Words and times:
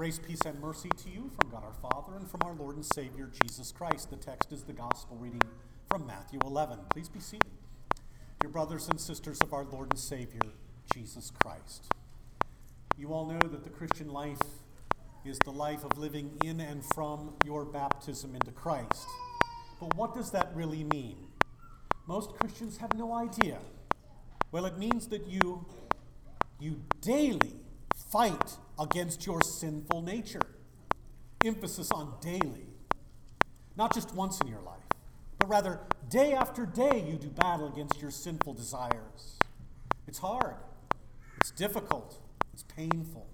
Grace, 0.00 0.18
peace, 0.18 0.40
and 0.46 0.58
mercy 0.62 0.88
to 0.96 1.10
you 1.10 1.30
from 1.38 1.50
God 1.50 1.62
our 1.62 1.74
Father 1.74 2.16
and 2.16 2.26
from 2.26 2.40
our 2.42 2.54
Lord 2.54 2.74
and 2.74 2.86
Savior 2.94 3.30
Jesus 3.44 3.70
Christ. 3.70 4.08
The 4.08 4.16
text 4.16 4.50
is 4.50 4.62
the 4.62 4.72
gospel 4.72 5.18
reading 5.18 5.42
from 5.90 6.06
Matthew 6.06 6.38
11. 6.42 6.78
Please 6.88 7.10
be 7.10 7.20
seated. 7.20 7.50
Dear 8.40 8.48
brothers 8.48 8.88
and 8.88 8.98
sisters 8.98 9.38
of 9.42 9.52
our 9.52 9.64
Lord 9.64 9.90
and 9.90 9.98
Savior 9.98 10.40
Jesus 10.94 11.30
Christ, 11.44 11.92
you 12.96 13.12
all 13.12 13.26
know 13.26 13.46
that 13.46 13.62
the 13.62 13.68
Christian 13.68 14.08
life 14.08 14.40
is 15.26 15.38
the 15.44 15.50
life 15.52 15.84
of 15.84 15.98
living 15.98 16.32
in 16.42 16.60
and 16.60 16.82
from 16.94 17.34
your 17.44 17.66
baptism 17.66 18.34
into 18.34 18.52
Christ. 18.52 19.06
But 19.78 19.94
what 19.96 20.14
does 20.14 20.30
that 20.30 20.48
really 20.54 20.82
mean? 20.82 21.18
Most 22.06 22.32
Christians 22.40 22.78
have 22.78 22.96
no 22.96 23.12
idea. 23.12 23.58
Well, 24.50 24.64
it 24.64 24.78
means 24.78 25.08
that 25.08 25.26
you 25.26 25.66
you 26.58 26.80
daily 27.02 27.56
fight 28.10 28.56
against 28.80 29.26
your 29.26 29.42
sinful 29.42 30.02
nature. 30.02 30.40
Emphasis 31.44 31.90
on 31.92 32.14
daily. 32.20 32.66
Not 33.76 33.94
just 33.94 34.14
once 34.14 34.40
in 34.40 34.48
your 34.48 34.60
life, 34.62 34.78
but 35.38 35.48
rather 35.48 35.80
day 36.08 36.32
after 36.32 36.66
day 36.66 37.04
you 37.06 37.16
do 37.16 37.28
battle 37.28 37.68
against 37.72 38.00
your 38.00 38.10
sinful 38.10 38.54
desires. 38.54 39.38
It's 40.08 40.18
hard, 40.18 40.56
it's 41.36 41.50
difficult, 41.50 42.20
it's 42.52 42.64
painful. 42.64 43.26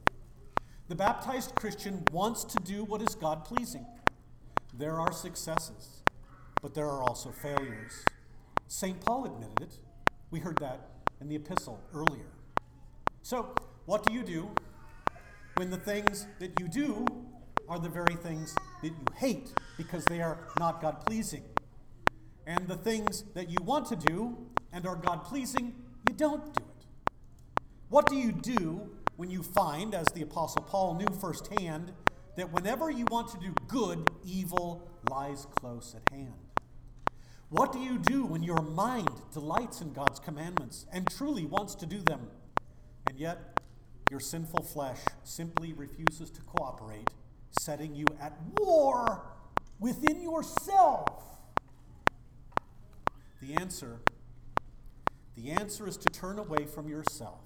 The 0.88 0.95
baptized 0.95 1.54
Christian 1.56 2.04
wants 2.12 2.45
to 2.45 2.59
do 2.62 2.84
what 2.84 3.02
is 3.02 3.15
God 3.15 3.45
pleasing. 3.45 3.87
There 4.78 5.01
are 5.01 5.12
successes, 5.12 6.02
but 6.62 6.74
there 6.74 6.87
are 6.87 7.02
also 7.02 7.30
failures. 7.30 8.04
St. 8.68 9.01
Paul 9.01 9.24
admitted 9.24 9.62
it. 9.62 9.78
We 10.30 10.40
heard 10.40 10.59
that 10.59 10.90
in 11.21 11.28
the 11.28 11.37
epistle 11.37 11.80
earlier. 11.95 12.30
So, 13.23 13.54
what 13.87 14.06
do 14.06 14.12
you 14.12 14.23
do 14.23 14.51
when 15.57 15.71
the 15.71 15.79
things 15.79 16.26
that 16.38 16.59
you 16.60 16.68
do 16.68 17.07
are 17.68 17.79
the 17.79 17.88
very 17.88 18.15
things 18.15 18.54
that 18.82 18.88
you 18.88 19.04
hate 19.16 19.52
because 19.76 20.04
they 20.04 20.21
are 20.21 20.38
not 20.59 20.80
God 20.80 21.04
pleasing? 21.07 21.43
And 22.46 22.68
the 22.68 22.76
things 22.76 23.24
that 23.35 23.49
you 23.49 23.57
want 23.65 23.87
to 23.87 23.96
do 23.96 24.37
and 24.73 24.87
are 24.87 24.96
God 24.96 25.24
pleasing, 25.24 25.74
you 26.09 26.15
don't 26.15 26.45
do 26.54 26.62
it. 26.62 26.87
What 27.88 28.07
do 28.07 28.16
you 28.16 28.32
do 28.32 28.90
when 29.16 29.30
you 29.30 29.43
find, 29.43 29.95
as 29.95 30.07
the 30.09 30.23
Apostle 30.23 30.62
Paul 30.62 30.95
knew 30.95 31.07
firsthand, 31.18 31.93
that 32.37 32.52
whenever 32.52 32.90
you 32.90 33.07
want 33.10 33.29
to 33.29 33.38
do 33.38 33.54
good, 33.66 34.10
evil 34.24 34.88
lies 35.10 35.46
close 35.57 35.95
at 35.96 36.15
hand? 36.15 36.34
What 37.49 37.73
do 37.73 37.79
you 37.79 37.99
do 37.99 38.27
when 38.27 38.43
your 38.43 38.60
mind 38.60 39.10
delights 39.32 39.80
in 39.80 39.93
God's 39.93 40.21
commandments 40.21 40.84
and 40.93 41.09
truly 41.09 41.46
wants 41.46 41.74
to 41.77 41.87
do 41.87 42.02
them, 42.02 42.29
and 43.09 43.18
yet 43.18 43.55
your 44.10 44.21
sinful 44.21 44.62
flesh 44.62 45.01
simply 45.24 45.73
refuses 45.73 46.30
to 46.30 46.40
cooperate, 46.43 47.10
setting 47.60 47.95
you 47.95 48.07
at 48.21 48.37
war 48.59 49.23
within 49.80 50.21
yourself? 50.21 51.23
The 53.40 53.54
answer 53.54 54.01
the 55.37 55.51
answer 55.51 55.87
is 55.87 55.99
to 55.99 56.09
turn 56.09 56.38
away 56.38 56.65
from 56.65 56.88
yourself 56.88 57.40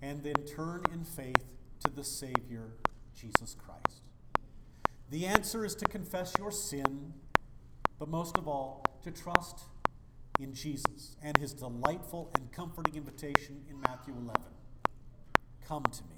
and 0.00 0.22
then 0.22 0.34
turn 0.46 0.82
in 0.92 1.04
faith 1.04 1.44
to 1.84 1.90
the 1.90 2.02
Savior, 2.02 2.72
Jesus 3.14 3.54
Christ. 3.54 4.00
The 5.10 5.26
answer 5.26 5.64
is 5.64 5.74
to 5.76 5.84
confess 5.84 6.32
your 6.38 6.50
sin, 6.50 7.12
but 7.98 8.08
most 8.08 8.38
of 8.38 8.48
all, 8.48 8.82
to 9.02 9.10
trust 9.10 9.64
in 10.40 10.54
Jesus 10.54 11.16
and 11.22 11.36
his 11.36 11.52
delightful 11.52 12.30
and 12.34 12.50
comforting 12.50 12.96
invitation 12.96 13.62
in 13.68 13.80
Matthew 13.82 14.14
11 14.14 14.40
Come 15.66 15.82
to 15.84 16.02
me. 16.04 16.16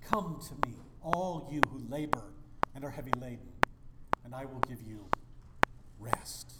Come 0.00 0.40
to 0.48 0.68
me, 0.68 0.76
all 1.02 1.48
you 1.50 1.60
who 1.70 1.80
labor 1.88 2.22
and 2.74 2.84
are 2.84 2.90
heavy 2.90 3.12
laden, 3.20 3.52
and 4.24 4.34
I 4.34 4.44
will 4.44 4.60
give 4.68 4.82
you 4.82 5.06
rest. 5.98 6.54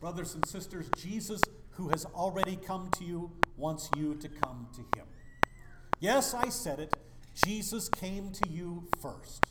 Brothers 0.00 0.34
and 0.34 0.46
sisters, 0.46 0.86
Jesus, 0.96 1.40
who 1.70 1.88
has 1.88 2.04
already 2.06 2.56
come 2.56 2.90
to 2.98 3.04
you, 3.04 3.30
wants 3.56 3.88
you 3.96 4.14
to 4.16 4.28
come 4.28 4.68
to 4.74 4.98
him. 4.98 5.06
Yes, 6.00 6.34
I 6.34 6.48
said 6.48 6.78
it. 6.78 6.96
Jesus 7.46 7.88
came 7.88 8.30
to 8.32 8.48
you 8.48 8.88
first 9.00 9.46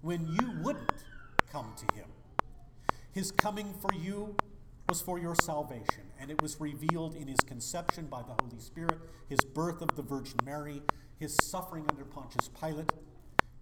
when 0.00 0.26
you 0.26 0.52
wouldn't 0.62 1.04
come 1.50 1.74
to 1.76 1.94
him. 1.94 2.06
His 3.12 3.30
coming 3.32 3.74
for 3.74 3.92
you 3.92 4.36
was 4.88 5.02
for 5.02 5.18
your 5.18 5.34
salvation, 5.34 6.04
and 6.18 6.30
it 6.30 6.40
was 6.40 6.58
revealed 6.60 7.14
in 7.14 7.28
his 7.28 7.40
conception 7.46 8.06
by 8.06 8.22
the 8.22 8.34
Holy 8.42 8.58
Spirit, 8.58 8.98
his 9.28 9.40
birth 9.40 9.82
of 9.82 9.94
the 9.96 10.02
Virgin 10.02 10.38
Mary, 10.44 10.82
his 11.18 11.36
suffering 11.42 11.84
under 11.90 12.04
Pontius 12.04 12.48
Pilate, 12.48 12.92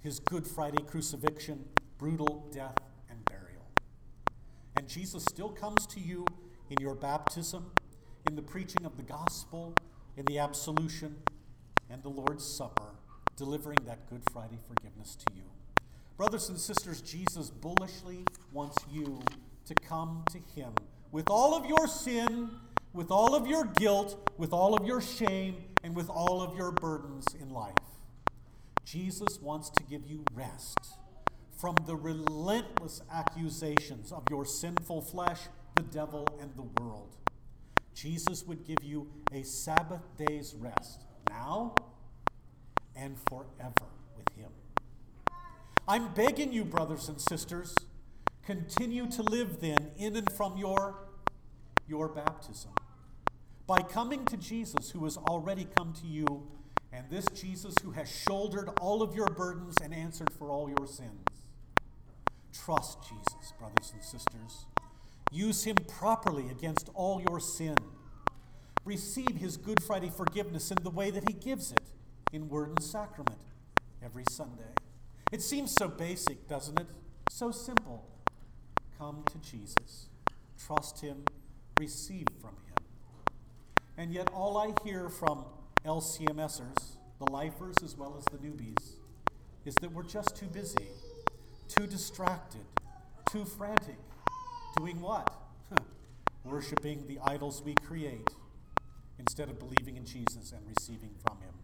his 0.00 0.20
Good 0.20 0.47
Friday 0.47 0.82
crucifixion, 0.87 1.64
brutal 1.98 2.48
death, 2.53 2.78
and 3.10 3.25
burial. 3.25 3.66
And 4.76 4.88
Jesus 4.88 5.25
still 5.25 5.48
comes 5.48 5.87
to 5.88 6.00
you 6.00 6.25
in 6.70 6.76
your 6.81 6.94
baptism, 6.94 7.72
in 8.28 8.37
the 8.37 8.43
preaching 8.43 8.84
of 8.84 8.97
the 8.97 9.03
gospel, 9.03 9.75
in 10.16 10.25
the 10.26 10.38
absolution, 10.38 11.16
and 11.91 12.03
the 12.04 12.08
Lord's 12.08 12.44
Supper, 12.44 12.94
delivering 13.37 13.78
that 13.87 14.08
Good 14.08 14.22
Friday 14.32 14.58
forgiveness 14.69 15.16
to 15.16 15.34
you. 15.34 15.43
Brothers 16.16 16.48
and 16.48 16.58
sisters, 16.58 17.00
Jesus 17.00 17.50
bullishly 17.50 18.25
wants 18.53 18.78
you 18.91 19.20
to 19.64 19.75
come 19.75 20.25
to 20.31 20.38
him 20.38 20.72
with 21.16 21.31
all 21.31 21.54
of 21.54 21.65
your 21.65 21.87
sin, 21.87 22.50
with 22.93 23.10
all 23.10 23.34
of 23.34 23.47
your 23.47 23.65
guilt, 23.65 24.31
with 24.37 24.53
all 24.53 24.75
of 24.75 24.87
your 24.87 25.00
shame, 25.00 25.56
and 25.82 25.97
with 25.97 26.10
all 26.10 26.43
of 26.43 26.54
your 26.54 26.71
burdens 26.71 27.25
in 27.41 27.49
life. 27.49 27.72
Jesus 28.84 29.41
wants 29.41 29.71
to 29.71 29.82
give 29.84 30.06
you 30.06 30.22
rest 30.34 30.78
from 31.59 31.75
the 31.87 31.97
relentless 31.97 33.00
accusations 33.10 34.12
of 34.12 34.25
your 34.28 34.44
sinful 34.44 35.00
flesh, 35.00 35.41
the 35.75 35.84
devil, 35.84 36.26
and 36.38 36.55
the 36.55 36.82
world. 36.82 37.16
Jesus 37.94 38.44
would 38.47 38.66
give 38.66 38.84
you 38.84 39.09
a 39.32 39.43
Sabbath 39.43 40.03
day's 40.19 40.55
rest 40.55 41.06
now 41.31 41.75
and 42.94 43.16
forever 43.31 43.88
with 44.19 44.28
Him. 44.37 44.50
I'm 45.88 46.12
begging 46.12 46.53
you, 46.53 46.66
brothers 46.66 47.09
and 47.09 47.19
sisters, 47.19 47.75
continue 48.44 49.10
to 49.12 49.22
live 49.22 49.62
then 49.62 49.93
in 49.97 50.15
and 50.15 50.31
from 50.31 50.59
your, 50.59 51.06
your 51.88 52.08
baptism. 52.08 52.72
By 53.66 53.80
coming 53.80 54.24
to 54.26 54.36
Jesus, 54.36 54.91
who 54.91 55.04
has 55.04 55.16
already 55.16 55.66
come 55.76 55.92
to 56.00 56.06
you, 56.06 56.47
and 56.92 57.08
this 57.10 57.26
Jesus 57.34 57.74
who 57.82 57.91
has 57.91 58.08
shouldered 58.08 58.70
all 58.80 59.02
of 59.02 59.14
your 59.14 59.26
burdens 59.26 59.76
and 59.82 59.92
answered 59.92 60.32
for 60.32 60.50
all 60.50 60.69
your 60.69 60.86
sins. 60.86 61.25
Trust 62.52 62.98
Jesus, 63.02 63.52
brothers 63.58 63.92
and 63.92 64.02
sisters. 64.02 64.66
Use 65.30 65.64
him 65.64 65.76
properly 65.76 66.48
against 66.48 66.88
all 66.94 67.20
your 67.28 67.41
sin. 67.41 67.76
Receive 68.84 69.36
his 69.36 69.56
Good 69.56 69.82
Friday 69.82 70.08
forgiveness 70.08 70.70
in 70.70 70.78
the 70.82 70.91
way 70.91 71.10
that 71.10 71.28
he 71.28 71.34
gives 71.34 71.72
it 71.72 71.91
in 72.32 72.48
word 72.48 72.69
and 72.69 72.82
sacrament 72.82 73.41
every 74.02 74.25
Sunday. 74.30 74.72
It 75.32 75.42
seems 75.42 75.72
so 75.72 75.88
basic, 75.88 76.48
doesn't 76.48 76.78
it? 76.78 76.86
So 77.28 77.50
simple. 77.50 78.06
Come 78.96 79.25
to 79.32 79.38
Jesus, 79.38 80.06
trust 80.64 81.00
him, 81.00 81.25
receive 81.78 82.26
from 82.41 82.50
him. 82.50 82.84
And 83.97 84.12
yet, 84.12 84.28
all 84.34 84.56
I 84.59 84.72
hear 84.84 85.09
from 85.09 85.44
LCMSers, 85.84 86.97
the 87.19 87.31
lifers 87.31 87.76
as 87.84 87.97
well 87.97 88.16
as 88.19 88.25
the 88.26 88.38
newbies, 88.47 88.97
is 89.64 89.75
that 89.76 89.93
we're 89.93 90.02
just 90.02 90.37
too 90.37 90.46
busy, 90.46 90.88
too 91.69 91.87
distracted, 91.87 92.64
too 93.31 93.44
frantic. 93.44 93.99
Doing 94.76 95.00
what? 95.00 95.31
Worshipping 96.44 97.06
the 97.06 97.19
idols 97.25 97.62
we 97.64 97.75
create 97.75 98.28
instead 99.19 99.49
of 99.49 99.58
believing 99.58 99.96
in 99.96 100.05
Jesus 100.05 100.52
and 100.52 100.61
receiving 100.76 101.11
from 101.26 101.38
him. 101.38 101.55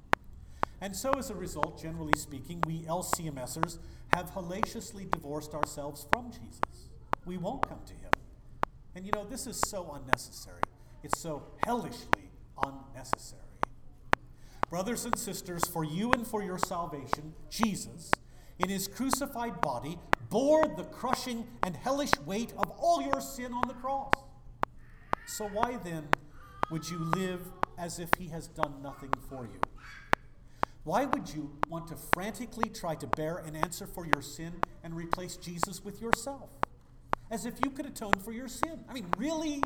And 0.81 0.97
so, 0.97 1.13
as 1.13 1.31
a 1.31 1.35
result, 1.35 1.81
generally 1.81 2.15
speaking, 2.17 2.61
we 2.67 2.81
LCMSers 2.83 3.79
have 4.15 4.31
hellaciously 4.31 5.07
divorced 5.11 5.55
ourselves 5.55 6.07
from 6.13 6.33
Jesus. 6.33 6.89
We 7.25 7.37
won't 7.37 7.69
come 7.69 7.81
to 7.87 7.93
him. 7.93 8.12
And 8.95 9.07
you 9.07 9.13
know, 9.13 9.25
this 9.25 9.47
is 9.47 9.61
so 9.69 9.93
unnecessary. 9.95 10.63
It's 11.03 11.19
so 11.19 11.43
hellishly 11.65 12.31
unnecessary. 12.63 13.41
Brothers 14.69 15.05
and 15.05 15.19
sisters, 15.19 15.67
for 15.67 15.85
you 15.85 16.13
and 16.13 16.27
for 16.27 16.43
your 16.43 16.59
salvation, 16.59 17.35
Jesus, 17.51 18.11
in 18.59 18.69
his 18.69 18.89
crucified 18.89 19.61
body, 19.61 19.99
bore 20.31 20.67
the 20.67 20.85
crushing 20.85 21.47
and 21.63 21.77
hellish 21.77 22.13
weight 22.25 22.53
of 22.57 22.71
all 22.79 23.03
your 23.03 23.21
sin 23.21 23.53
on 23.53 23.63
the 23.69 23.75
cross. 23.75 24.13
So, 25.27 25.47
why 25.49 25.77
then 25.85 26.09
would 26.71 26.89
you 26.89 26.99
live 26.99 27.41
as 27.77 27.99
if 27.99 28.09
he 28.19 28.29
has 28.29 28.49
done 28.49 28.83
nothing 28.83 29.13
for 29.29 29.45
you? 29.45 29.61
Why 30.85 31.05
would 31.05 31.33
you 31.33 31.53
want 31.69 31.89
to 31.89 31.97
frantically 32.15 32.69
try 32.71 32.95
to 32.97 33.07
bear 33.07 33.37
an 33.39 33.55
answer 33.55 33.87
for 33.87 34.07
your 34.07 34.23
sin 34.23 34.55
and 34.83 34.97
replace 34.97 35.37
Jesus 35.37 35.85
with 35.85 36.01
yourself? 36.01 36.51
As 37.33 37.47
if 37.47 37.55
you 37.65 37.71
could 37.71 37.87
atone 37.87 38.13
for 38.23 38.31
your 38.31 38.47
sin. 38.47 38.85
I 38.91 38.93
mean, 38.93 39.07
really? 39.17 39.63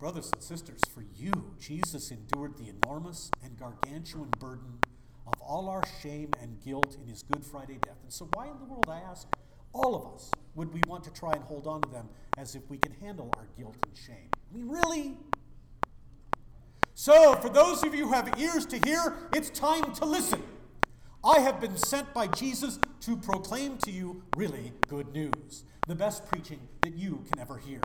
Brothers 0.00 0.30
and 0.34 0.42
sisters, 0.42 0.80
for 0.92 1.04
you, 1.14 1.30
Jesus 1.60 2.10
endured 2.10 2.58
the 2.58 2.68
enormous 2.68 3.30
and 3.44 3.56
gargantuan 3.56 4.30
burden 4.40 4.80
of 5.28 5.40
all 5.40 5.68
our 5.68 5.82
shame 6.02 6.30
and 6.42 6.60
guilt 6.60 6.96
in 7.00 7.06
his 7.06 7.22
Good 7.22 7.46
Friday 7.46 7.78
death. 7.80 7.98
And 8.02 8.12
so, 8.12 8.28
why 8.32 8.48
in 8.48 8.58
the 8.58 8.64
world, 8.64 8.86
I 8.88 8.98
ask, 8.98 9.28
all 9.72 9.94
of 9.94 10.12
us, 10.12 10.28
would 10.56 10.74
we 10.74 10.80
want 10.88 11.04
to 11.04 11.12
try 11.12 11.30
and 11.34 11.44
hold 11.44 11.68
on 11.68 11.80
to 11.82 11.88
them 11.88 12.08
as 12.36 12.56
if 12.56 12.68
we 12.68 12.78
can 12.78 12.92
handle 13.00 13.32
our 13.36 13.46
guilt 13.56 13.76
and 13.86 13.96
shame? 13.96 14.28
I 14.34 14.56
mean, 14.56 14.68
really? 14.68 15.16
So, 16.94 17.34
for 17.36 17.48
those 17.48 17.84
of 17.84 17.94
you 17.94 18.08
who 18.08 18.12
have 18.12 18.40
ears 18.40 18.66
to 18.66 18.78
hear, 18.84 19.16
it's 19.32 19.50
time 19.50 19.94
to 19.94 20.04
listen. 20.04 20.42
I 21.24 21.38
have 21.38 21.60
been 21.60 21.76
sent 21.76 22.12
by 22.12 22.26
Jesus 22.26 22.80
to 23.02 23.16
proclaim 23.16 23.78
to 23.78 23.92
you 23.92 24.24
really 24.36 24.72
good 24.88 25.12
news, 25.12 25.62
the 25.86 25.94
best 25.94 26.26
preaching 26.26 26.58
that 26.82 26.94
you 26.94 27.24
can 27.30 27.40
ever 27.40 27.58
hear. 27.58 27.80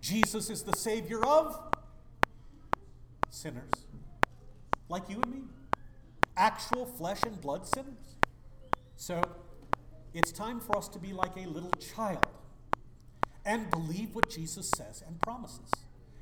Jesus 0.00 0.48
is 0.48 0.62
the 0.62 0.76
Savior 0.76 1.24
of 1.24 1.58
sinners, 3.30 3.86
like 4.88 5.08
you 5.08 5.20
and 5.22 5.32
me, 5.32 5.40
actual 6.36 6.86
flesh 6.86 7.22
and 7.26 7.40
blood 7.40 7.66
sinners. 7.66 8.16
So, 8.94 9.20
it's 10.14 10.30
time 10.30 10.60
for 10.60 10.76
us 10.76 10.88
to 10.90 11.00
be 11.00 11.12
like 11.12 11.36
a 11.36 11.48
little 11.48 11.72
child 11.94 12.26
and 13.44 13.68
believe 13.72 14.14
what 14.14 14.30
Jesus 14.30 14.70
says 14.76 15.02
and 15.04 15.20
promises. 15.20 15.70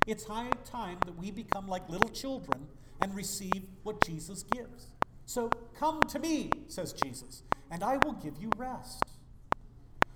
It's 0.07 0.23
high 0.23 0.49
time 0.65 0.97
that 1.05 1.15
we 1.19 1.29
become 1.29 1.67
like 1.67 1.87
little 1.87 2.09
children 2.09 2.67
and 2.99 3.15
receive 3.15 3.63
what 3.83 4.03
Jesus 4.03 4.41
gives. 4.41 4.87
So 5.31 5.49
come 5.79 6.01
to 6.09 6.19
me, 6.19 6.51
says 6.67 6.91
Jesus, 6.91 7.43
and 7.71 7.85
I 7.85 7.95
will 8.03 8.11
give 8.11 8.33
you 8.37 8.49
rest. 8.57 9.01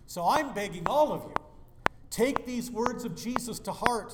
So 0.07 0.27
I'm 0.27 0.53
begging 0.53 0.87
all 0.87 1.13
of 1.13 1.23
you, 1.23 1.33
take 2.09 2.45
these 2.45 2.69
words 2.69 3.05
of 3.05 3.15
Jesus 3.15 3.57
to 3.59 3.71
heart 3.71 4.13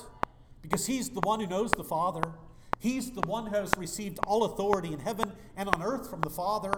because 0.60 0.86
he's 0.86 1.10
the 1.10 1.18
one 1.18 1.40
who 1.40 1.48
knows 1.48 1.72
the 1.72 1.82
Father. 1.82 2.22
He's 2.78 3.10
the 3.10 3.22
one 3.22 3.46
who 3.46 3.56
has 3.56 3.72
received 3.76 4.20
all 4.28 4.44
authority 4.44 4.92
in 4.92 5.00
heaven 5.00 5.32
and 5.56 5.68
on 5.68 5.82
earth 5.82 6.08
from 6.08 6.20
the 6.20 6.30
Father. 6.30 6.72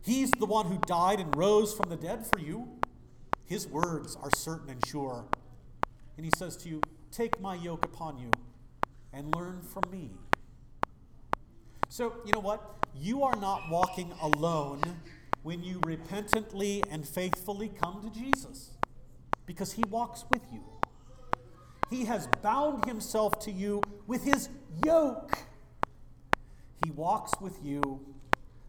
He's 0.00 0.32
the 0.32 0.46
one 0.46 0.66
who 0.66 0.78
died 0.78 1.20
and 1.20 1.32
rose 1.36 1.72
from 1.72 1.88
the 1.88 1.96
dead 1.96 2.26
for 2.26 2.40
you. 2.40 2.68
His 3.44 3.68
words 3.68 4.16
are 4.20 4.30
certain 4.34 4.70
and 4.70 4.84
sure. 4.84 5.26
And 6.16 6.26
he 6.26 6.32
says 6.36 6.56
to 6.56 6.68
you, 6.68 6.80
Take 7.12 7.40
my 7.40 7.54
yoke 7.54 7.84
upon 7.84 8.18
you 8.18 8.32
and 9.12 9.32
learn 9.32 9.62
from 9.62 9.84
me. 9.88 10.10
So, 11.92 12.14
you 12.24 12.32
know 12.32 12.40
what? 12.40 12.86
You 12.98 13.22
are 13.22 13.36
not 13.36 13.68
walking 13.68 14.14
alone 14.22 14.80
when 15.42 15.62
you 15.62 15.78
repentantly 15.84 16.82
and 16.90 17.06
faithfully 17.06 17.68
come 17.68 18.00
to 18.00 18.18
Jesus 18.18 18.70
because 19.44 19.72
he 19.72 19.84
walks 19.90 20.24
with 20.32 20.40
you. 20.50 20.62
He 21.90 22.06
has 22.06 22.28
bound 22.40 22.86
himself 22.86 23.38
to 23.40 23.52
you 23.52 23.82
with 24.06 24.24
his 24.24 24.48
yoke. 24.86 25.36
He 26.82 26.90
walks 26.92 27.32
with 27.42 27.58
you 27.62 28.00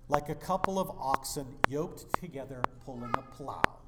like 0.10 0.28
a 0.28 0.36
couple 0.36 0.78
of 0.78 0.90
oxen 1.00 1.48
yoked 1.70 2.04
together 2.20 2.62
pulling 2.86 3.14
a 3.18 3.22
plow. 3.22 3.80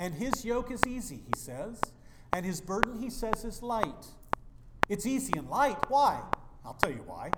And 0.00 0.14
his 0.14 0.44
yoke 0.44 0.72
is 0.72 0.80
easy, 0.84 1.20
he 1.32 1.38
says 1.38 1.80
and 2.32 2.44
his 2.44 2.60
burden, 2.60 2.98
he 2.98 3.08
says, 3.08 3.44
is 3.44 3.62
light. 3.62 4.06
It's 4.88 5.06
easy 5.06 5.34
and 5.36 5.48
light. 5.48 5.76
Why? 5.88 6.20
I'll 6.64 6.74
tell 6.74 6.90
you 6.90 7.04
why. 7.06 7.30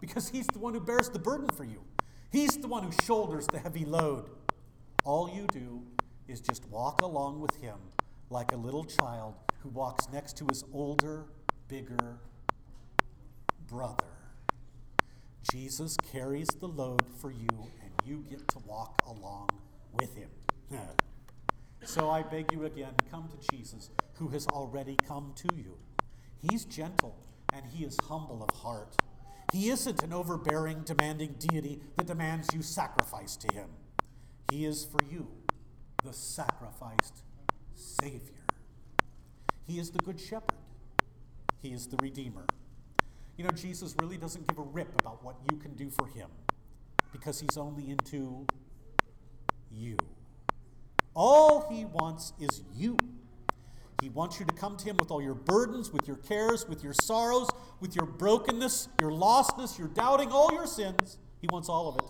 Because 0.00 0.28
he's 0.28 0.46
the 0.48 0.58
one 0.58 0.74
who 0.74 0.80
bears 0.80 1.08
the 1.08 1.18
burden 1.18 1.48
for 1.48 1.64
you, 1.64 1.82
he's 2.30 2.56
the 2.56 2.68
one 2.68 2.82
who 2.82 2.92
shoulders 3.04 3.46
the 3.46 3.58
heavy 3.58 3.84
load. 3.84 4.30
All 5.04 5.30
you 5.30 5.46
do 5.52 5.82
is 6.26 6.40
just 6.40 6.68
walk 6.68 7.02
along 7.02 7.40
with 7.40 7.56
him 7.62 7.78
like 8.30 8.52
a 8.52 8.56
little 8.56 8.84
child 8.84 9.34
who 9.60 9.70
walks 9.70 10.08
next 10.12 10.36
to 10.36 10.46
his 10.48 10.64
older, 10.72 11.24
bigger 11.68 12.18
brother. 13.66 14.04
Jesus 15.50 15.96
carries 16.12 16.48
the 16.60 16.68
load 16.68 17.02
for 17.20 17.30
you, 17.30 17.48
and 17.82 17.90
you 18.04 18.24
get 18.28 18.46
to 18.48 18.58
walk 18.66 19.00
along 19.06 19.48
with 19.98 20.14
him. 20.14 20.28
so 21.84 22.10
I 22.10 22.22
beg 22.22 22.52
you 22.52 22.64
again 22.64 22.92
come 23.10 23.28
to 23.28 23.56
Jesus 23.56 23.90
who 24.14 24.28
has 24.28 24.46
already 24.48 24.96
come 25.06 25.32
to 25.36 25.48
you. 25.56 25.78
He's 26.50 26.64
gentle 26.64 27.16
and 27.52 27.64
he 27.66 27.84
is 27.84 27.96
humble 28.04 28.42
of 28.42 28.54
heart. 28.56 28.96
He 29.52 29.70
isn't 29.70 30.02
an 30.02 30.12
overbearing, 30.12 30.82
demanding 30.82 31.36
deity 31.38 31.80
that 31.96 32.06
demands 32.06 32.48
you 32.54 32.62
sacrifice 32.62 33.36
to 33.36 33.54
him. 33.54 33.68
He 34.50 34.64
is 34.64 34.84
for 34.84 35.04
you 35.10 35.28
the 36.04 36.12
sacrificed 36.12 37.22
Savior. 37.74 38.34
He 39.66 39.78
is 39.78 39.90
the 39.90 39.98
Good 39.98 40.20
Shepherd. 40.20 40.52
He 41.60 41.70
is 41.70 41.86
the 41.86 41.96
Redeemer. 42.00 42.46
You 43.36 43.44
know, 43.44 43.50
Jesus 43.50 43.94
really 44.00 44.16
doesn't 44.16 44.46
give 44.46 44.58
a 44.58 44.62
rip 44.62 44.88
about 45.00 45.24
what 45.24 45.36
you 45.50 45.56
can 45.58 45.74
do 45.74 45.90
for 45.90 46.06
him 46.06 46.28
because 47.12 47.40
he's 47.40 47.56
only 47.56 47.90
into 47.90 48.46
you. 49.70 49.96
All 51.14 51.68
he 51.70 51.84
wants 51.84 52.32
is 52.38 52.62
you. 52.74 52.96
He 54.00 54.08
wants 54.08 54.38
you 54.38 54.46
to 54.46 54.54
come 54.54 54.76
to 54.76 54.84
Him 54.84 54.96
with 54.96 55.10
all 55.10 55.20
your 55.20 55.34
burdens, 55.34 55.92
with 55.92 56.06
your 56.06 56.18
cares, 56.18 56.68
with 56.68 56.84
your 56.84 56.94
sorrows, 56.94 57.48
with 57.80 57.96
your 57.96 58.06
brokenness, 58.06 58.88
your 59.00 59.10
lostness, 59.10 59.78
your 59.78 59.88
doubting, 59.88 60.30
all 60.30 60.52
your 60.52 60.66
sins. 60.66 61.18
He 61.40 61.48
wants 61.50 61.68
all 61.68 61.88
of 61.88 61.96
it. 61.96 62.04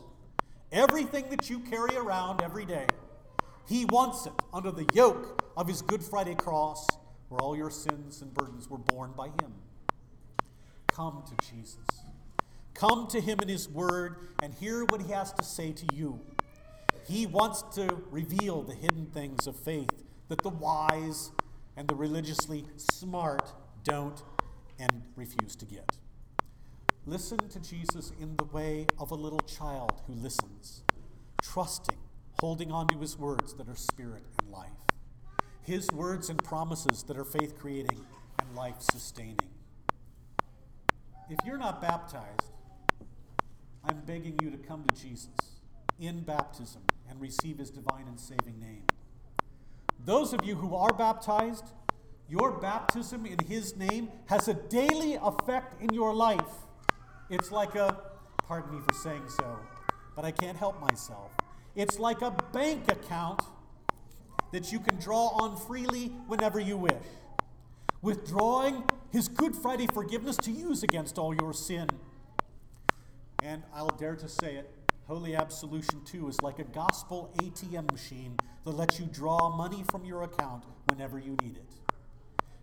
Everything 0.70 1.30
that 1.30 1.48
you 1.48 1.60
carry 1.60 1.96
around 1.96 2.42
every 2.42 2.66
day. 2.66 2.86
He 3.66 3.86
wants 3.86 4.26
it 4.26 4.32
under 4.52 4.70
the 4.70 4.86
yoke 4.92 5.42
of 5.56 5.66
His 5.66 5.80
Good 5.80 6.02
Friday 6.02 6.34
cross, 6.34 6.86
where 7.28 7.40
all 7.40 7.56
your 7.56 7.70
sins 7.70 8.20
and 8.20 8.32
burdens 8.34 8.68
were 8.68 8.78
borne 8.78 9.12
by 9.16 9.28
Him. 9.28 9.54
Come 10.88 11.22
to 11.26 11.50
Jesus. 11.50 11.78
Come 12.74 13.06
to 13.08 13.20
Him 13.20 13.38
in 13.40 13.48
His 13.48 13.68
Word 13.68 14.28
and 14.42 14.52
hear 14.54 14.84
what 14.84 15.02
He 15.02 15.12
has 15.12 15.32
to 15.32 15.44
say 15.44 15.72
to 15.72 15.86
you. 15.94 16.20
He 17.06 17.24
wants 17.26 17.62
to 17.76 18.02
reveal 18.10 18.62
the 18.62 18.74
hidden 18.74 19.06
things 19.06 19.46
of 19.46 19.56
faith 19.56 20.04
that 20.28 20.42
the 20.42 20.50
wise 20.50 21.30
and 21.78 21.86
the 21.86 21.94
religiously 21.94 22.64
smart 22.76 23.52
don't 23.84 24.24
and 24.80 25.02
refuse 25.14 25.54
to 25.54 25.64
get. 25.64 25.96
Listen 27.06 27.38
to 27.38 27.60
Jesus 27.60 28.12
in 28.20 28.36
the 28.36 28.44
way 28.44 28.84
of 28.98 29.12
a 29.12 29.14
little 29.14 29.40
child 29.40 30.02
who 30.08 30.12
listens, 30.14 30.82
trusting, 31.40 31.96
holding 32.40 32.72
on 32.72 32.88
to 32.88 32.98
his 32.98 33.16
words 33.16 33.54
that 33.54 33.68
are 33.68 33.76
spirit 33.76 34.24
and 34.42 34.50
life, 34.50 34.72
his 35.62 35.88
words 35.92 36.28
and 36.28 36.42
promises 36.42 37.04
that 37.04 37.16
are 37.16 37.24
faith 37.24 37.56
creating 37.56 38.04
and 38.40 38.56
life 38.56 38.80
sustaining. 38.80 39.38
If 41.30 41.38
you're 41.46 41.58
not 41.58 41.80
baptized, 41.80 42.54
I'm 43.84 44.00
begging 44.04 44.36
you 44.42 44.50
to 44.50 44.58
come 44.58 44.84
to 44.84 45.00
Jesus 45.00 45.60
in 46.00 46.22
baptism 46.22 46.82
and 47.08 47.20
receive 47.20 47.58
his 47.58 47.70
divine 47.70 48.08
and 48.08 48.18
saving 48.18 48.58
name. 48.58 48.82
Those 50.08 50.32
of 50.32 50.42
you 50.42 50.54
who 50.54 50.74
are 50.74 50.94
baptized, 50.94 51.66
your 52.30 52.52
baptism 52.52 53.26
in 53.26 53.38
His 53.46 53.76
name 53.76 54.08
has 54.24 54.48
a 54.48 54.54
daily 54.54 55.18
effect 55.22 55.82
in 55.82 55.92
your 55.92 56.14
life. 56.14 56.64
It's 57.28 57.52
like 57.52 57.74
a, 57.74 57.94
pardon 58.46 58.74
me 58.74 58.80
for 58.88 58.94
saying 58.94 59.24
so, 59.28 59.58
but 60.16 60.24
I 60.24 60.30
can't 60.30 60.56
help 60.56 60.80
myself. 60.80 61.32
It's 61.76 61.98
like 61.98 62.22
a 62.22 62.30
bank 62.54 62.90
account 62.90 63.42
that 64.50 64.72
you 64.72 64.80
can 64.80 64.98
draw 64.98 65.26
on 65.42 65.58
freely 65.58 66.06
whenever 66.26 66.58
you 66.58 66.78
wish, 66.78 67.04
withdrawing 68.00 68.84
His 69.12 69.28
Good 69.28 69.54
Friday 69.54 69.88
forgiveness 69.92 70.38
to 70.38 70.50
use 70.50 70.82
against 70.82 71.18
all 71.18 71.34
your 71.34 71.52
sin. 71.52 71.86
And 73.42 73.62
I'll 73.74 73.88
dare 73.88 74.16
to 74.16 74.26
say 74.26 74.54
it 74.54 74.70
Holy 75.08 75.34
Absolution, 75.34 76.02
too, 76.04 76.28
is 76.28 76.40
like 76.42 76.58
a 76.58 76.64
gospel 76.64 77.32
ATM 77.38 77.90
machine 77.90 78.36
that 78.64 78.72
lets 78.72 79.00
you 79.00 79.06
draw 79.06 79.48
money 79.56 79.82
from 79.90 80.04
your 80.04 80.22
account 80.22 80.64
whenever 80.90 81.18
you 81.18 81.34
need 81.42 81.56
it. 81.56 81.72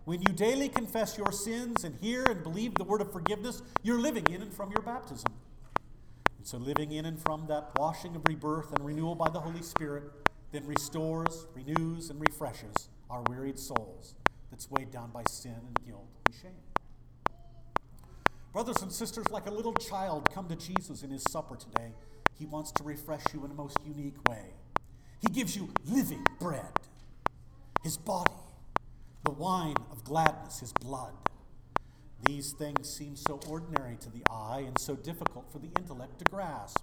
When 0.04 0.22
you 0.22 0.32
daily 0.32 0.70
confess 0.70 1.18
your 1.18 1.32
sins 1.32 1.84
and 1.84 1.96
hear 2.00 2.24
and 2.24 2.44
believe 2.44 2.75
the 2.75 2.84
word 2.84 3.02
of 3.02 3.12
forgiveness, 3.12 3.64
you're 3.82 4.00
living 4.00 4.28
in 4.28 4.44
and 4.44 4.54
from 4.54 4.70
your 4.70 4.84
baptism. 4.84 5.34
And 6.38 6.46
so, 6.46 6.58
living 6.58 6.92
in 6.92 7.06
and 7.06 7.20
from 7.20 7.48
that 7.48 7.72
washing 7.78 8.16
of 8.16 8.22
rebirth 8.28 8.72
and 8.74 8.86
renewal 8.86 9.16
by 9.16 9.30
the 9.30 9.40
Holy 9.40 9.64
Spirit 9.64 10.04
then 10.52 10.68
restores, 10.68 11.48
renews, 11.56 12.12
and 12.12 12.22
refreshes 12.22 12.90
our 13.10 13.24
wearied 13.28 13.58
souls 13.58 14.14
that's 14.52 14.70
weighed 14.70 14.92
down 14.92 15.10
by 15.10 15.24
sin 15.28 15.56
and 15.66 15.80
guilt 15.84 16.08
and 16.28 16.36
shame. 16.36 16.52
Brothers 18.54 18.84
and 18.84 18.92
sisters, 18.92 19.25
like 19.32 19.48
a 19.48 19.52
little 19.52 19.74
child, 19.74 20.30
come 20.32 20.48
to 20.48 20.56
Jesus 20.56 21.02
in 21.02 21.10
his 21.10 21.24
supper 21.24 21.56
today 21.56 21.92
he 22.38 22.46
wants 22.46 22.72
to 22.74 22.84
refresh 22.84 23.24
you 23.34 23.44
in 23.46 23.51
a 23.51 23.54
most 23.54 23.77
unique 23.86 24.18
way. 24.27 24.54
He 25.20 25.27
gives 25.27 25.56
you 25.56 25.70
living 25.86 26.24
bread, 26.39 26.80
His 27.84 27.98
body, 27.98 28.32
the 29.24 29.32
wine 29.32 29.77
of 29.92 30.04
gladness, 30.04 30.60
His 30.60 30.74
blood. 30.74 31.13
These 32.25 32.54
things 32.54 32.92
seem 32.92 33.15
so 33.15 33.39
ordinary 33.48 33.98
to 33.98 34.10
the 34.10 34.24
eye 34.30 34.63
and 34.65 34.77
so 34.80 34.96
difficult 34.96 35.51
for 35.51 35.60
the 35.60 35.70
intellect 35.77 36.20
to 36.20 36.25
grasp. 36.25 36.80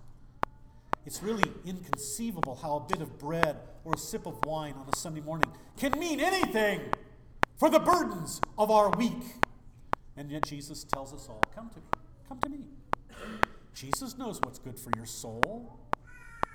It's 1.04 1.23
really 1.23 1.50
inconceivable 1.66 2.56
how 2.62 2.76
a 2.76 2.80
bit 2.80 3.02
of 3.02 3.18
bread 3.18 3.56
or 3.85 3.94
a 3.94 3.99
sip 3.99 4.26
of 4.26 4.44
wine 4.44 4.75
on 4.78 4.87
a 4.92 4.97
Sunday 4.97 5.21
morning 5.21 5.50
can 5.76 5.99
mean 5.99 6.21
anything 6.21 6.80
for 7.59 7.68
the 7.68 7.80
burdens 7.80 8.40
of 8.56 8.71
our 8.71 8.90
week. 8.90 9.37
And 10.16 10.30
yet 10.30 10.47
Jesus 10.47 10.85
tells 10.85 11.12
us 11.12 11.26
all 11.28 11.42
come 11.54 11.71
to 11.71 11.76
me, 11.76 11.87
come 12.28 12.38
to 12.40 12.49
me. 12.49 12.66
Jesus 13.74 14.18
knows 14.18 14.40
what's 14.42 14.58
good 14.58 14.78
for 14.78 14.90
your 14.96 15.06
soul. 15.06 15.78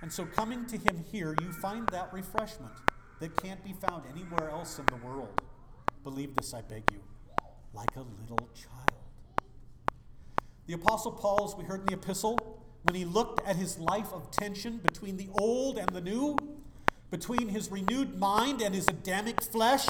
And 0.02 0.12
so, 0.12 0.26
coming 0.26 0.66
to 0.68 0.78
him 0.78 1.04
here, 1.12 1.36
you 1.42 1.52
find 1.52 1.88
that 1.90 2.14
refreshment 2.14 2.74
that 3.20 3.36
can't 3.42 3.64
be 3.64 3.74
found 3.74 4.04
anywhere 4.14 4.50
else 4.50 4.78
in 4.80 4.86
the 4.86 5.06
world. 5.06 5.42
Believe 6.04 6.36
this, 6.36 6.54
I 6.54 6.62
beg 6.62 6.84
you, 6.92 7.00
like 7.74 7.96
a 7.96 8.06
little 8.22 8.50
child. 8.54 8.88
The 10.68 10.74
Apostle 10.74 11.14
Paul, 11.14 11.46
as 11.46 11.56
we 11.56 11.64
heard 11.64 11.80
in 11.82 11.86
the 11.88 11.94
epistle, 11.94 12.38
when 12.84 12.96
he 12.96 13.06
looked 13.06 13.46
at 13.48 13.56
his 13.56 13.80
life 13.80 14.14
of 14.14 14.30
tension 14.32 14.78
between 14.78 15.18
the 15.18 15.30
old 15.40 15.78
and 15.78 15.90
the 15.90 16.02
new, 16.02 16.38
between 17.10 17.50
his 17.50 17.72
renewed 17.72 18.18
mind 18.18 18.62
and 18.62 18.76
his 18.76 18.88
Adamic 18.88 19.42
flesh, 19.42 19.86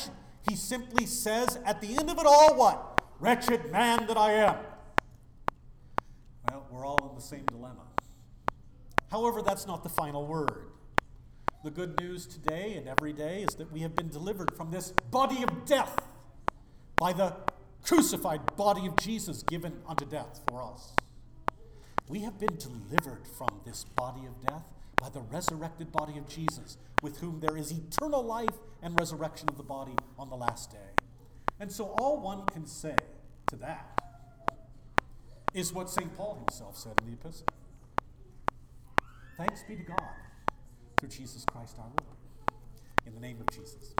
he 0.49 0.55
simply 0.55 1.05
says 1.05 1.59
at 1.65 1.81
the 1.81 1.97
end 1.97 2.09
of 2.09 2.17
it 2.17 2.25
all, 2.25 2.55
what? 2.55 3.01
Wretched 3.19 3.71
man 3.71 4.07
that 4.07 4.17
I 4.17 4.31
am. 4.33 4.55
Well, 6.49 6.65
we're 6.71 6.85
all 6.85 7.06
in 7.06 7.06
the 7.17 7.23
same 7.23 7.45
dilemma. 7.45 7.83
However, 9.11 9.41
that's 9.41 9.65
not 9.65 9.83
the 9.83 9.89
final 9.89 10.25
word. 10.25 10.67
The 11.63 11.71
good 11.71 11.99
news 11.99 12.25
today 12.25 12.75
and 12.75 12.87
every 12.87 13.13
day 13.13 13.43
is 13.43 13.55
that 13.55 13.71
we 13.71 13.81
have 13.81 13.95
been 13.95 14.09
delivered 14.09 14.55
from 14.55 14.71
this 14.71 14.91
body 15.11 15.43
of 15.43 15.65
death 15.65 15.99
by 16.97 17.13
the 17.13 17.35
crucified 17.83 18.55
body 18.55 18.85
of 18.85 18.95
Jesus 18.97 19.43
given 19.43 19.79
unto 19.87 20.05
death 20.05 20.41
for 20.47 20.61
us. 20.61 20.93
We 22.07 22.19
have 22.19 22.39
been 22.39 22.57
delivered 22.57 23.27
from 23.37 23.61
this 23.65 23.83
body 23.83 24.25
of 24.27 24.45
death 24.45 24.63
by 25.01 25.09
the 25.09 25.21
resurrected 25.21 25.91
body 25.91 26.17
of 26.17 26.27
Jesus, 26.27 26.77
with 27.01 27.19
whom 27.19 27.39
there 27.39 27.57
is 27.57 27.71
eternal 27.71 28.23
life 28.23 28.57
and 28.81 28.97
resurrection 28.99 29.49
of 29.49 29.57
the 29.57 29.63
body 29.63 29.95
on 30.17 30.29
the 30.29 30.35
last 30.35 30.71
day. 30.71 31.05
And 31.59 31.71
so, 31.71 31.85
all 31.97 32.21
one 32.21 32.45
can 32.45 32.65
say 32.65 32.95
to 33.47 33.55
that 33.57 33.97
is 35.57 35.73
what 35.73 35.89
St. 35.89 36.15
Paul 36.15 36.37
himself 36.47 36.77
said 36.77 36.93
in 37.01 37.07
the 37.07 37.13
epistle 37.13 37.47
Thanks 39.37 39.63
be 39.67 39.75
to 39.75 39.83
God 39.83 40.11
through 40.99 41.09
Jesus 41.09 41.43
Christ 41.45 41.77
our 41.79 41.85
Lord. 41.85 42.17
In 43.07 43.15
the 43.15 43.19
name 43.19 43.37
of 43.39 43.47
Jesus. 43.55 43.93